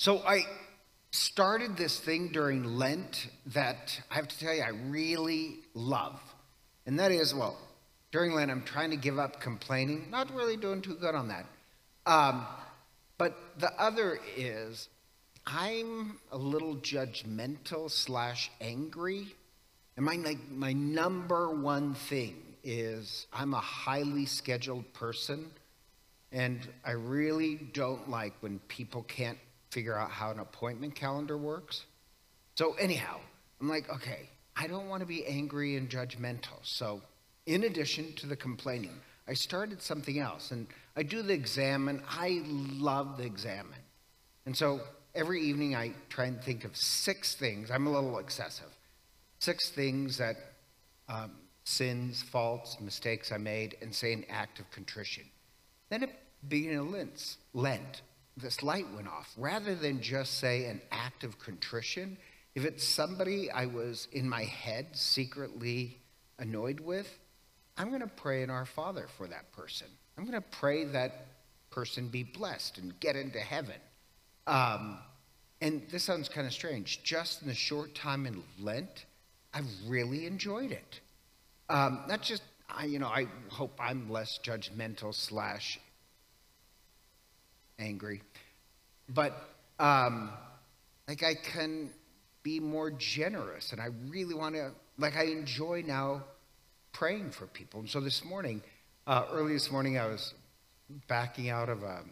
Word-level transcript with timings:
So 0.00 0.22
I 0.26 0.46
started 1.10 1.76
this 1.76 2.00
thing 2.00 2.28
during 2.28 2.64
Lent 2.64 3.28
that 3.48 4.00
I 4.10 4.14
have 4.14 4.28
to 4.28 4.38
tell 4.38 4.54
you 4.54 4.62
I 4.62 4.70
really 4.88 5.58
love. 5.74 6.18
And 6.86 6.98
that 6.98 7.12
is, 7.12 7.34
well, 7.34 7.58
during 8.10 8.32
Lent, 8.32 8.50
I'm 8.50 8.62
trying 8.62 8.88
to 8.92 8.96
give 8.96 9.18
up 9.18 9.42
complaining. 9.42 10.06
Not 10.10 10.34
really 10.34 10.56
doing 10.56 10.80
too 10.80 10.94
good 10.94 11.14
on 11.14 11.28
that. 11.28 11.44
Um, 12.06 12.46
but 13.18 13.36
the 13.58 13.70
other 13.78 14.18
is, 14.38 14.88
I'm 15.46 16.18
a 16.32 16.38
little 16.38 16.76
judgmental 16.76 17.90
slash 17.90 18.50
angry. 18.58 19.34
And 19.98 20.06
my, 20.06 20.14
like, 20.16 20.50
my 20.50 20.72
number 20.72 21.50
one 21.50 21.92
thing 21.92 22.36
is 22.64 23.26
I'm 23.34 23.52
a 23.52 23.60
highly 23.60 24.24
scheduled 24.24 24.94
person. 24.94 25.50
And 26.32 26.66
I 26.86 26.92
really 26.92 27.56
don't 27.74 28.08
like 28.08 28.32
when 28.40 28.60
people 28.60 29.02
can't 29.02 29.36
figure 29.70 29.96
out 29.96 30.10
how 30.10 30.30
an 30.30 30.38
appointment 30.38 30.94
calendar 30.94 31.36
works. 31.36 31.84
So, 32.56 32.74
anyhow, 32.74 33.20
I'm 33.60 33.68
like, 33.68 33.88
okay, 33.90 34.28
I 34.56 34.66
don't 34.66 34.88
want 34.88 35.00
to 35.00 35.06
be 35.06 35.24
angry 35.26 35.76
and 35.76 35.88
judgmental. 35.88 36.58
So, 36.62 37.00
in 37.46 37.64
addition 37.64 38.12
to 38.16 38.26
the 38.26 38.36
complaining, 38.36 38.94
I 39.26 39.34
started 39.34 39.80
something 39.80 40.18
else. 40.18 40.50
And 40.50 40.66
I 40.96 41.02
do 41.02 41.22
the 41.22 41.32
examen. 41.32 42.02
I 42.08 42.42
love 42.44 43.16
the 43.16 43.24
examen. 43.24 43.78
And 44.46 44.56
so, 44.56 44.80
every 45.14 45.40
evening 45.42 45.74
I 45.74 45.92
try 46.08 46.26
and 46.26 46.42
think 46.42 46.64
of 46.64 46.76
six 46.76 47.34
things. 47.34 47.70
I'm 47.70 47.86
a 47.86 47.90
little 47.90 48.18
excessive. 48.18 48.76
Six 49.38 49.70
things 49.70 50.18
that 50.18 50.36
um, 51.08 51.32
sins, 51.64 52.22
faults, 52.22 52.76
mistakes 52.80 53.32
I 53.32 53.38
made, 53.38 53.76
and 53.80 53.94
say 53.94 54.12
an 54.12 54.24
act 54.28 54.58
of 54.58 54.70
contrition. 54.70 55.24
Then 55.88 56.02
it 56.02 56.10
of 56.52 56.90
Lent, 56.90 57.36
Lent 57.52 58.02
this 58.42 58.62
light 58.62 58.86
went 58.94 59.08
off. 59.08 59.32
Rather 59.36 59.74
than 59.74 60.00
just 60.00 60.38
say 60.38 60.66
an 60.66 60.80
act 60.90 61.24
of 61.24 61.38
contrition, 61.38 62.16
if 62.54 62.64
it's 62.64 62.86
somebody 62.86 63.50
I 63.50 63.66
was 63.66 64.08
in 64.12 64.28
my 64.28 64.44
head 64.44 64.88
secretly 64.92 65.98
annoyed 66.38 66.80
with, 66.80 67.18
I'm 67.76 67.88
going 67.88 68.00
to 68.00 68.06
pray 68.06 68.42
in 68.42 68.50
our 68.50 68.66
Father 68.66 69.06
for 69.16 69.26
that 69.28 69.52
person. 69.52 69.86
I'm 70.18 70.24
going 70.24 70.40
to 70.40 70.48
pray 70.58 70.84
that 70.84 71.26
person 71.70 72.08
be 72.08 72.24
blessed 72.24 72.78
and 72.78 72.98
get 73.00 73.16
into 73.16 73.38
heaven. 73.38 73.76
Um, 74.46 74.98
and 75.60 75.82
this 75.90 76.02
sounds 76.02 76.28
kind 76.28 76.46
of 76.46 76.52
strange. 76.52 77.02
Just 77.02 77.42
in 77.42 77.48
the 77.48 77.54
short 77.54 77.94
time 77.94 78.26
in 78.26 78.42
Lent, 78.58 79.06
I've 79.54 79.68
really 79.86 80.26
enjoyed 80.26 80.72
it. 80.72 81.00
Um, 81.68 82.04
not 82.08 82.22
just, 82.22 82.42
I, 82.68 82.86
you 82.86 82.98
know, 82.98 83.08
I 83.08 83.26
hope 83.48 83.78
I'm 83.78 84.10
less 84.10 84.38
judgmental 84.42 85.14
slash 85.14 85.78
angry. 87.80 88.22
But 89.08 89.32
um, 89.78 90.30
like 91.08 91.22
I 91.22 91.34
can 91.34 91.90
be 92.42 92.60
more 92.60 92.90
generous, 92.90 93.72
and 93.72 93.80
I 93.80 93.88
really 94.08 94.34
want 94.34 94.54
to. 94.54 94.72
Like 94.98 95.16
I 95.16 95.24
enjoy 95.24 95.82
now 95.86 96.24
praying 96.92 97.30
for 97.30 97.46
people. 97.46 97.80
And 97.80 97.88
so 97.88 98.00
this 98.00 98.24
morning, 98.24 98.62
uh, 99.06 99.24
early 99.32 99.54
this 99.54 99.70
morning, 99.70 99.98
I 99.98 100.06
was 100.06 100.34
backing 101.08 101.48
out 101.48 101.68
of 101.68 101.82
a 101.82 102.02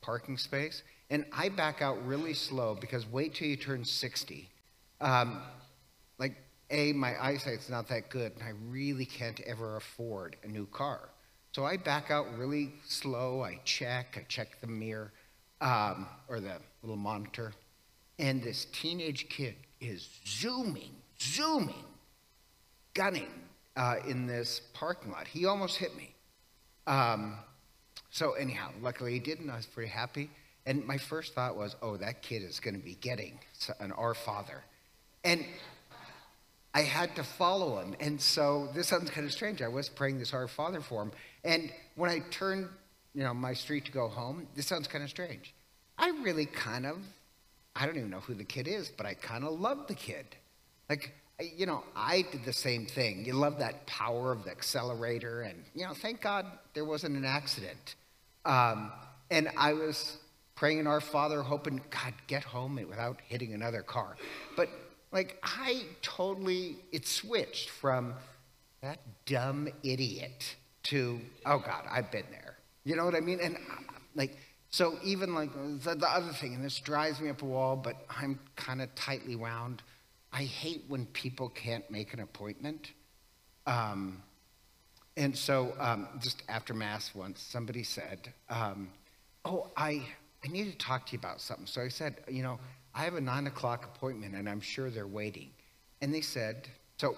parking 0.00 0.36
space, 0.36 0.82
and 1.10 1.24
I 1.32 1.48
back 1.48 1.80
out 1.80 2.04
really 2.06 2.34
slow 2.34 2.76
because 2.78 3.06
wait 3.06 3.34
till 3.34 3.48
you 3.48 3.56
turn 3.56 3.84
60. 3.84 4.48
Um, 5.00 5.40
like 6.18 6.36
a, 6.70 6.92
my 6.92 7.14
eyesight's 7.22 7.68
not 7.68 7.88
that 7.88 8.10
good, 8.10 8.32
and 8.34 8.42
I 8.42 8.52
really 8.68 9.06
can't 9.06 9.40
ever 9.40 9.76
afford 9.76 10.36
a 10.42 10.48
new 10.48 10.66
car. 10.66 11.08
So 11.54 11.64
I 11.64 11.76
back 11.76 12.10
out 12.10 12.26
really 12.36 12.72
slow. 12.84 13.44
I 13.44 13.60
check. 13.64 14.16
I 14.18 14.24
check 14.28 14.60
the 14.60 14.66
mirror 14.66 15.12
um, 15.60 16.08
or 16.28 16.40
the 16.40 16.56
little 16.82 16.96
monitor, 16.96 17.52
and 18.18 18.42
this 18.42 18.66
teenage 18.72 19.28
kid 19.28 19.54
is 19.80 20.08
zooming, 20.26 20.90
zooming, 21.22 21.84
gunning 22.92 23.28
uh, 23.76 23.98
in 24.04 24.26
this 24.26 24.62
parking 24.72 25.12
lot. 25.12 25.28
He 25.28 25.46
almost 25.46 25.76
hit 25.76 25.96
me. 25.96 26.12
Um, 26.88 27.36
so 28.10 28.32
anyhow, 28.32 28.70
luckily 28.82 29.12
he 29.12 29.20
didn't. 29.20 29.48
I 29.48 29.54
was 29.54 29.66
pretty 29.66 29.90
happy. 29.90 30.30
And 30.66 30.84
my 30.84 30.98
first 30.98 31.34
thought 31.34 31.56
was, 31.56 31.76
oh, 31.82 31.96
that 31.98 32.20
kid 32.20 32.42
is 32.42 32.58
going 32.58 32.74
to 32.74 32.84
be 32.84 32.96
getting 32.96 33.38
an 33.78 33.92
Our 33.92 34.14
Father. 34.14 34.64
And 35.22 35.46
I 36.74 36.82
had 36.82 37.14
to 37.16 37.22
follow 37.22 37.78
him. 37.78 37.94
And 38.00 38.20
so 38.20 38.68
this 38.74 38.88
sounds 38.88 39.08
kind 39.10 39.24
of 39.24 39.32
strange. 39.32 39.62
I 39.62 39.68
was 39.68 39.88
praying 39.88 40.18
this 40.18 40.34
Our 40.34 40.48
Father 40.48 40.80
for 40.80 41.02
him. 41.02 41.12
And 41.44 41.72
when 41.94 42.10
I 42.10 42.18
turned, 42.30 42.68
you 43.14 43.22
know, 43.22 43.32
my 43.32 43.54
street 43.54 43.84
to 43.84 43.92
go 43.92 44.08
home, 44.08 44.48
this 44.56 44.66
sounds 44.66 44.88
kind 44.88 45.04
of 45.04 45.10
strange. 45.10 45.54
I 45.96 46.08
really 46.22 46.46
kind 46.46 46.84
of, 46.84 46.98
I 47.76 47.86
don't 47.86 47.96
even 47.96 48.10
know 48.10 48.20
who 48.20 48.34
the 48.34 48.44
kid 48.44 48.66
is, 48.66 48.90
but 48.90 49.06
I 49.06 49.14
kind 49.14 49.44
of 49.44 49.60
love 49.60 49.86
the 49.86 49.94
kid. 49.94 50.26
Like, 50.90 51.14
you 51.56 51.66
know, 51.66 51.84
I 51.94 52.22
did 52.32 52.44
the 52.44 52.52
same 52.52 52.86
thing. 52.86 53.24
You 53.24 53.34
love 53.34 53.60
that 53.60 53.86
power 53.86 54.32
of 54.32 54.44
the 54.44 54.50
accelerator. 54.50 55.42
And, 55.42 55.62
you 55.74 55.86
know, 55.86 55.94
thank 55.94 56.20
God 56.20 56.46
there 56.74 56.84
wasn't 56.84 57.16
an 57.16 57.24
accident. 57.24 57.94
Um, 58.44 58.90
and 59.30 59.48
I 59.56 59.74
was 59.74 60.18
praying 60.56 60.78
in 60.78 60.86
Our 60.88 61.00
Father, 61.00 61.42
hoping, 61.42 61.80
God, 61.90 62.14
get 62.26 62.42
home 62.42 62.80
without 62.88 63.20
hitting 63.26 63.54
another 63.54 63.82
car. 63.82 64.16
But 64.56 64.68
like, 65.14 65.38
I 65.44 65.84
totally, 66.02 66.76
it 66.90 67.06
switched 67.06 67.70
from 67.70 68.14
that 68.82 68.98
dumb 69.24 69.68
idiot 69.84 70.56
to, 70.82 71.20
oh 71.46 71.60
God, 71.60 71.84
I've 71.90 72.10
been 72.10 72.26
there. 72.30 72.56
You 72.84 72.96
know 72.96 73.04
what 73.04 73.14
I 73.14 73.20
mean? 73.20 73.38
And 73.40 73.56
like, 74.16 74.36
so 74.70 74.98
even 75.04 75.32
like 75.34 75.52
the, 75.54 75.94
the 75.94 76.08
other 76.08 76.32
thing, 76.32 76.54
and 76.54 76.64
this 76.64 76.80
drives 76.80 77.20
me 77.20 77.30
up 77.30 77.42
a 77.42 77.44
wall, 77.44 77.76
but 77.76 77.96
I'm 78.10 78.40
kind 78.56 78.82
of 78.82 78.92
tightly 78.96 79.36
wound. 79.36 79.82
I 80.32 80.42
hate 80.42 80.82
when 80.88 81.06
people 81.06 81.48
can't 81.48 81.88
make 81.92 82.12
an 82.12 82.18
appointment. 82.18 82.90
Um, 83.68 84.20
and 85.16 85.38
so 85.38 85.74
um, 85.78 86.08
just 86.20 86.42
after 86.48 86.74
Mass 86.74 87.14
once, 87.14 87.40
somebody 87.40 87.84
said, 87.84 88.32
um, 88.50 88.90
oh, 89.44 89.70
I, 89.76 90.02
I 90.44 90.48
need 90.48 90.70
to 90.70 90.78
talk 90.78 91.06
to 91.06 91.12
you 91.12 91.18
about 91.18 91.40
something. 91.40 91.66
So 91.66 91.80
I 91.82 91.88
said, 91.88 92.16
you 92.28 92.42
know, 92.42 92.58
I 92.94 93.04
have 93.04 93.14
a 93.14 93.20
nine 93.20 93.46
o'clock 93.46 93.84
appointment 93.84 94.34
and 94.34 94.48
I'm 94.48 94.60
sure 94.60 94.90
they're 94.90 95.06
waiting. 95.06 95.50
And 96.00 96.14
they 96.14 96.20
said, 96.20 96.68
so 96.98 97.16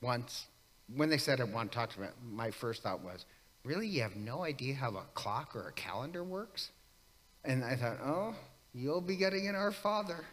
once, 0.00 0.46
when 0.94 1.10
they 1.10 1.18
said 1.18 1.40
I 1.40 1.44
want 1.44 1.72
to 1.72 1.78
talk 1.78 1.90
to 1.94 2.00
them, 2.00 2.12
my 2.30 2.50
first 2.50 2.82
thought 2.82 3.02
was, 3.02 3.24
really, 3.64 3.88
you 3.88 4.02
have 4.02 4.16
no 4.16 4.44
idea 4.44 4.74
how 4.74 4.90
a 4.90 5.04
clock 5.14 5.56
or 5.56 5.68
a 5.68 5.72
calendar 5.72 6.22
works? 6.22 6.70
And 7.44 7.64
I 7.64 7.74
thought, 7.76 7.98
oh, 8.02 8.34
you'll 8.72 9.00
be 9.00 9.16
getting 9.16 9.46
in 9.46 9.54
our 9.54 9.72
Father. 9.72 10.24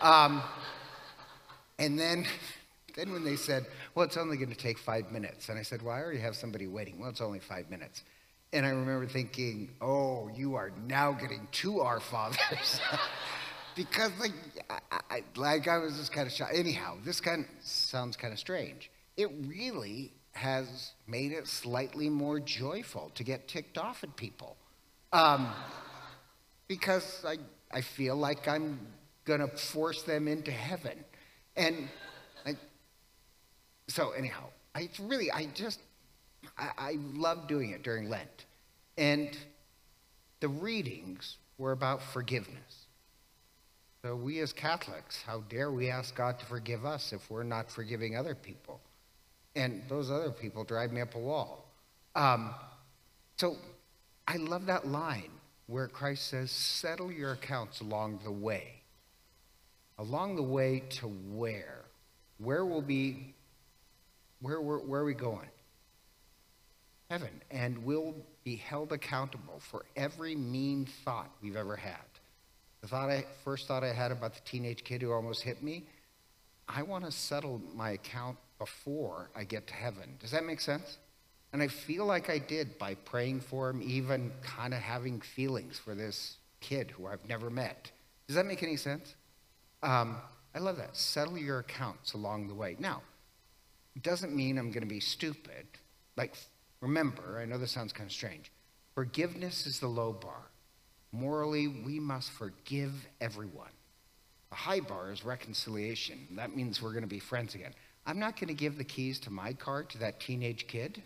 Um, 0.00 0.42
and 1.78 1.98
then, 1.98 2.26
then 2.96 3.12
when 3.12 3.24
they 3.24 3.36
said, 3.36 3.66
well, 3.94 4.06
it's 4.06 4.16
only 4.16 4.36
going 4.36 4.50
to 4.50 4.56
take 4.56 4.78
five 4.78 5.10
minutes. 5.10 5.48
And 5.48 5.58
I 5.58 5.62
said, 5.62 5.82
well, 5.82 5.94
I 5.94 6.00
already 6.00 6.20
have 6.20 6.36
somebody 6.36 6.68
waiting. 6.68 7.00
Well, 7.00 7.10
it's 7.10 7.20
only 7.20 7.40
five 7.40 7.68
minutes. 7.70 8.04
And 8.52 8.64
I 8.64 8.70
remember 8.70 9.06
thinking, 9.06 9.70
oh, 9.80 10.30
you 10.34 10.54
are 10.54 10.72
now 10.86 11.12
getting 11.12 11.46
two 11.52 11.80
Our 11.80 12.00
Fathers. 12.00 12.80
because 13.78 14.10
like 14.18 14.32
I, 14.68 14.98
I, 15.10 15.22
like 15.36 15.68
I 15.68 15.78
was 15.78 15.96
just 15.96 16.12
kind 16.12 16.26
of 16.26 16.32
shocked. 16.32 16.52
Anyhow, 16.54 16.96
this 17.04 17.20
kind 17.20 17.44
of 17.44 17.64
sounds 17.64 18.16
kind 18.16 18.32
of 18.32 18.38
strange. 18.38 18.90
It 19.16 19.30
really 19.46 20.12
has 20.32 20.92
made 21.06 21.32
it 21.32 21.46
slightly 21.46 22.10
more 22.10 22.40
joyful 22.40 23.12
to 23.14 23.22
get 23.22 23.46
ticked 23.46 23.78
off 23.78 24.02
at 24.02 24.16
people, 24.16 24.56
um, 25.12 25.52
because 26.66 27.24
I 27.24 27.38
I 27.70 27.80
feel 27.80 28.16
like 28.16 28.48
I'm 28.48 28.80
gonna 29.24 29.48
force 29.48 30.02
them 30.02 30.26
into 30.26 30.50
heaven, 30.50 31.04
and 31.56 31.88
I, 32.44 32.56
so 33.86 34.10
anyhow, 34.10 34.44
I 34.74 34.88
really 35.00 35.30
I 35.30 35.46
just 35.54 35.80
I, 36.58 36.70
I 36.78 36.98
love 37.14 37.46
doing 37.46 37.70
it 37.70 37.82
during 37.82 38.08
Lent, 38.08 38.46
and 38.96 39.36
the 40.40 40.48
readings 40.48 41.36
were 41.56 41.72
about 41.72 42.02
forgiveness 42.02 42.86
so, 44.02 44.14
we 44.14 44.38
as 44.40 44.52
Catholics, 44.52 45.22
how 45.26 45.40
dare 45.48 45.72
we 45.72 45.90
ask 45.90 46.14
God 46.14 46.38
to 46.38 46.46
forgive 46.46 46.86
us 46.86 47.12
if 47.12 47.28
we're 47.30 47.42
not 47.42 47.70
forgiving 47.70 48.16
other 48.16 48.34
people? 48.34 48.80
And 49.56 49.82
those 49.88 50.10
other 50.10 50.30
people 50.30 50.62
drive 50.62 50.92
me 50.92 51.00
up 51.00 51.16
a 51.16 51.18
wall. 51.18 51.64
Um, 52.14 52.54
so, 53.36 53.56
I 54.26 54.36
love 54.36 54.66
that 54.66 54.86
line 54.86 55.30
where 55.66 55.88
Christ 55.88 56.28
says, 56.28 56.50
settle 56.50 57.10
your 57.10 57.32
accounts 57.32 57.80
along 57.80 58.20
the 58.22 58.30
way. 58.30 58.82
Along 59.98 60.36
the 60.36 60.42
way 60.42 60.84
to 60.90 61.06
where? 61.06 61.84
Where 62.38 62.64
will 62.64 62.82
be, 62.82 63.34
where, 64.40 64.60
where, 64.60 64.78
where 64.78 65.00
are 65.00 65.04
we 65.04 65.14
going? 65.14 65.48
Heaven. 67.10 67.40
And 67.50 67.84
we'll 67.84 68.14
be 68.44 68.56
held 68.56 68.92
accountable 68.92 69.60
for 69.60 69.84
every 69.96 70.34
mean 70.34 70.86
thought 71.04 71.30
we've 71.42 71.56
ever 71.56 71.76
had. 71.76 71.96
The 72.82 72.88
thought 72.88 73.10
I, 73.10 73.24
first 73.44 73.66
thought 73.66 73.82
I 73.82 73.92
had 73.92 74.12
about 74.12 74.34
the 74.34 74.40
teenage 74.44 74.84
kid 74.84 75.02
who 75.02 75.12
almost 75.12 75.42
hit 75.42 75.62
me, 75.62 75.84
I 76.68 76.82
want 76.82 77.04
to 77.06 77.10
settle 77.10 77.62
my 77.74 77.92
account 77.92 78.36
before 78.58 79.30
I 79.34 79.44
get 79.44 79.66
to 79.68 79.74
heaven. 79.74 80.16
Does 80.20 80.32
that 80.32 80.44
make 80.44 80.60
sense? 80.60 80.98
And 81.52 81.62
I 81.62 81.68
feel 81.68 82.04
like 82.04 82.28
I 82.28 82.38
did 82.38 82.78
by 82.78 82.94
praying 82.94 83.40
for 83.40 83.70
him, 83.70 83.80
even 83.82 84.30
kind 84.42 84.74
of 84.74 84.80
having 84.80 85.20
feelings 85.20 85.78
for 85.78 85.94
this 85.94 86.36
kid 86.60 86.90
who 86.90 87.06
I've 87.06 87.26
never 87.26 87.48
met. 87.48 87.90
Does 88.26 88.36
that 88.36 88.44
make 88.44 88.62
any 88.62 88.76
sense? 88.76 89.14
Um, 89.82 90.16
I 90.54 90.58
love 90.58 90.76
that. 90.76 90.94
Settle 90.94 91.38
your 91.38 91.60
accounts 91.60 92.12
along 92.12 92.48
the 92.48 92.54
way. 92.54 92.76
Now, 92.78 93.02
it 93.96 94.02
doesn't 94.02 94.36
mean 94.36 94.58
I'm 94.58 94.70
going 94.70 94.82
to 94.82 94.88
be 94.88 95.00
stupid. 95.00 95.66
Like, 96.16 96.34
remember, 96.80 97.38
I 97.40 97.44
know 97.44 97.58
this 97.58 97.72
sounds 97.72 97.92
kind 97.92 98.08
of 98.08 98.12
strange. 98.12 98.50
Forgiveness 98.94 99.66
is 99.66 99.80
the 99.80 99.88
low 99.88 100.12
bar. 100.12 100.50
Morally, 101.12 101.68
we 101.68 101.98
must 102.00 102.30
forgive 102.32 102.92
everyone. 103.20 103.70
The 104.50 104.56
high 104.56 104.80
bar 104.80 105.12
is 105.12 105.24
reconciliation. 105.24 106.26
That 106.32 106.56
means 106.56 106.82
we're 106.82 106.92
going 106.92 107.02
to 107.02 107.08
be 107.08 107.18
friends 107.18 107.54
again. 107.54 107.74
I'm 108.06 108.18
not 108.18 108.36
going 108.36 108.48
to 108.48 108.54
give 108.54 108.78
the 108.78 108.84
keys 108.84 109.18
to 109.20 109.30
my 109.30 109.52
car 109.52 109.82
to 109.82 109.98
that 109.98 110.20
teenage 110.20 110.66
kid. 110.66 111.02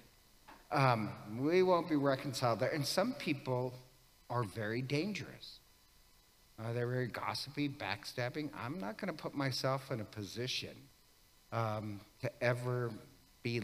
Um, 0.71 1.11
we 1.39 1.63
won't 1.63 1.89
be 1.89 1.97
reconciled 1.97 2.61
there. 2.61 2.71
And 2.71 2.87
some 2.87 3.13
people 3.15 3.75
are 4.31 4.45
very 4.45 4.83
dangerous. 4.83 5.59
Uh, 6.59 6.73
they're 6.73 6.89
very 6.89 7.09
gossipy, 7.09 7.69
backstabbing. 7.69 8.51
I'm 8.57 8.79
not 8.79 9.01
going 9.01 9.15
to 9.15 9.21
put 9.21 9.35
myself 9.35 9.91
in 9.91 10.01
a 10.01 10.05
position 10.05 10.77
um, 11.51 12.01
to 12.21 12.31
ever 12.43 12.91
be, 13.43 13.61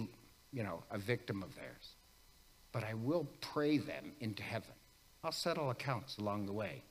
you 0.53 0.63
know, 0.63 0.83
a 0.91 0.99
victim 0.99 1.43
of 1.43 1.55
theirs. 1.55 1.95
But 2.79 2.87
I 2.87 2.95
will 2.95 3.27
pray 3.41 3.79
them 3.79 4.13
into 4.21 4.45
heaven. 4.45 4.71
I'll 5.25 5.33
settle 5.33 5.69
accounts 5.71 6.17
along 6.19 6.47
the 6.47 6.53
way. 6.53 6.85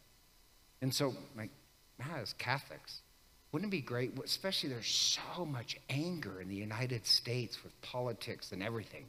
And 0.81 0.93
so, 0.93 1.15
like, 1.37 1.49
ah, 2.01 2.17
as 2.21 2.33
Catholics, 2.33 2.99
wouldn't 3.53 3.69
it 3.69 3.77
be 3.77 3.79
great, 3.79 4.11
especially 4.21 4.67
there's 4.67 4.85
so 4.85 5.45
much 5.45 5.77
anger 5.89 6.41
in 6.41 6.49
the 6.49 6.57
United 6.57 7.05
States 7.05 7.63
with 7.63 7.81
politics 7.81 8.51
and 8.51 8.61
everything. 8.61 9.05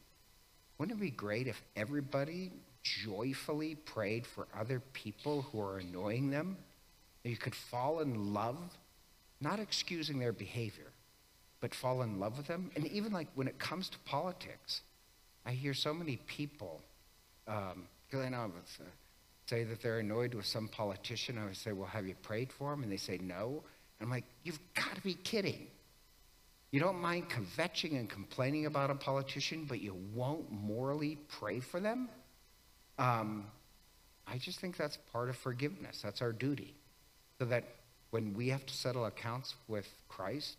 Wouldn't 0.78 0.96
it 0.96 1.02
be 1.02 1.10
great 1.10 1.48
if 1.48 1.60
everybody 1.74 2.52
joyfully 2.84 3.74
prayed 3.74 4.24
for 4.24 4.46
other 4.56 4.78
people 4.92 5.42
who 5.42 5.60
are 5.60 5.78
annoying 5.78 6.30
them? 6.30 6.56
You 7.24 7.36
could 7.36 7.56
fall 7.56 7.98
in 7.98 8.32
love, 8.32 8.56
not 9.40 9.58
excusing 9.58 10.20
their 10.20 10.32
behavior, 10.32 10.92
but 11.60 11.74
fall 11.74 12.02
in 12.02 12.20
love 12.20 12.36
with 12.36 12.46
them. 12.46 12.70
And 12.76 12.86
even 12.86 13.12
like 13.12 13.26
when 13.34 13.48
it 13.48 13.58
comes 13.58 13.88
to 13.88 13.98
politics, 14.04 14.82
I 15.48 15.52
hear 15.52 15.72
so 15.72 15.94
many 15.94 16.18
people, 16.26 16.82
um, 17.46 17.88
I 18.12 18.28
know 18.28 18.52
uh, 18.54 18.82
say 19.46 19.64
that 19.64 19.80
they're 19.80 20.00
annoyed 20.00 20.34
with 20.34 20.44
some 20.44 20.68
politician. 20.68 21.38
I 21.38 21.46
would 21.46 21.56
say, 21.56 21.72
well, 21.72 21.88
have 21.88 22.06
you 22.06 22.14
prayed 22.16 22.52
for 22.52 22.70
him? 22.74 22.82
And 22.82 22.92
they 22.92 22.98
say 22.98 23.16
no. 23.16 23.62
And 23.98 24.06
I'm 24.06 24.10
like, 24.10 24.26
you've 24.42 24.60
got 24.74 24.94
to 24.94 25.00
be 25.00 25.14
kidding. 25.14 25.68
You 26.70 26.80
don't 26.80 27.00
mind 27.00 27.30
kvetching 27.30 27.98
and 27.98 28.10
complaining 28.10 28.66
about 28.66 28.90
a 28.90 28.94
politician, 28.94 29.64
but 29.66 29.80
you 29.80 29.96
won't 30.14 30.52
morally 30.52 31.16
pray 31.40 31.60
for 31.60 31.80
them? 31.80 32.10
Um, 32.98 33.46
I 34.26 34.36
just 34.36 34.60
think 34.60 34.76
that's 34.76 34.98
part 35.14 35.30
of 35.30 35.36
forgiveness. 35.38 36.02
That's 36.02 36.20
our 36.20 36.32
duty. 36.32 36.74
So 37.38 37.46
that 37.46 37.64
when 38.10 38.34
we 38.34 38.48
have 38.48 38.66
to 38.66 38.74
settle 38.74 39.06
accounts 39.06 39.54
with 39.66 39.88
Christ, 40.10 40.58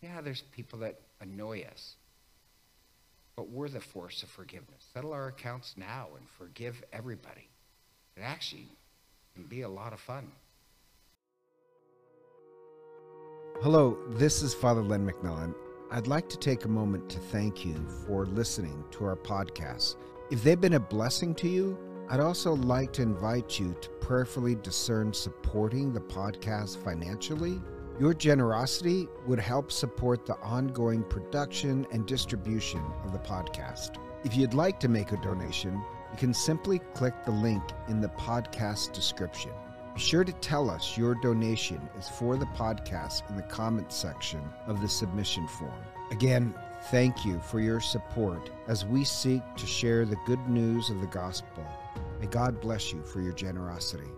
yeah, 0.00 0.22
there's 0.22 0.40
people 0.40 0.78
that 0.78 0.98
annoy 1.20 1.66
us. 1.70 1.96
But 3.36 3.48
we're 3.50 3.68
the 3.68 3.80
force 3.80 4.22
of 4.22 4.28
forgiveness. 4.28 4.86
Settle 4.92 5.12
our 5.12 5.28
accounts 5.28 5.74
now 5.76 6.08
and 6.16 6.28
forgive 6.28 6.82
everybody. 6.92 7.48
It 8.16 8.20
actually 8.22 8.68
can 9.34 9.44
be 9.44 9.62
a 9.62 9.68
lot 9.68 9.92
of 9.92 10.00
fun. 10.00 10.30
Hello, 13.62 13.98
this 14.10 14.42
is 14.42 14.54
Father 14.54 14.82
Len 14.82 15.08
McMillan. 15.08 15.54
I'd 15.90 16.06
like 16.06 16.28
to 16.28 16.36
take 16.36 16.64
a 16.64 16.68
moment 16.68 17.08
to 17.10 17.18
thank 17.18 17.64
you 17.64 17.74
for 18.06 18.26
listening 18.26 18.84
to 18.92 19.04
our 19.04 19.16
podcast. 19.16 19.96
If 20.30 20.42
they've 20.42 20.60
been 20.60 20.74
a 20.74 20.80
blessing 20.80 21.34
to 21.36 21.48
you, 21.48 21.78
I'd 22.08 22.20
also 22.20 22.54
like 22.54 22.92
to 22.94 23.02
invite 23.02 23.58
you 23.58 23.76
to 23.80 23.88
prayerfully 24.00 24.56
discern 24.56 25.12
supporting 25.12 25.92
the 25.92 26.00
podcast 26.00 26.82
financially. 26.82 27.60
Your 28.00 28.12
generosity 28.12 29.08
would 29.24 29.38
help 29.38 29.70
support 29.70 30.26
the 30.26 30.34
ongoing 30.38 31.04
production 31.04 31.86
and 31.92 32.04
distribution 32.04 32.82
of 33.04 33.12
the 33.12 33.20
podcast. 33.20 33.98
If 34.24 34.36
you'd 34.36 34.52
like 34.52 34.80
to 34.80 34.88
make 34.88 35.12
a 35.12 35.16
donation, 35.18 35.74
you 36.10 36.18
can 36.18 36.34
simply 36.34 36.80
click 36.94 37.14
the 37.24 37.30
link 37.30 37.62
in 37.86 38.00
the 38.00 38.08
podcast 38.08 38.92
description. 38.92 39.52
Be 39.94 40.00
sure 40.00 40.24
to 40.24 40.32
tell 40.32 40.70
us 40.70 40.98
your 40.98 41.14
donation 41.14 41.88
is 41.96 42.08
for 42.08 42.36
the 42.36 42.46
podcast 42.46 43.30
in 43.30 43.36
the 43.36 43.42
comments 43.42 43.94
section 43.94 44.42
of 44.66 44.80
the 44.80 44.88
submission 44.88 45.46
form. 45.46 45.84
Again, 46.10 46.52
thank 46.90 47.24
you 47.24 47.38
for 47.38 47.60
your 47.60 47.80
support 47.80 48.50
as 48.66 48.84
we 48.84 49.04
seek 49.04 49.42
to 49.56 49.66
share 49.66 50.04
the 50.04 50.18
good 50.26 50.48
news 50.48 50.90
of 50.90 51.00
the 51.00 51.06
gospel. 51.06 51.64
May 52.20 52.26
God 52.26 52.60
bless 52.60 52.92
you 52.92 53.04
for 53.04 53.20
your 53.20 53.34
generosity. 53.34 54.10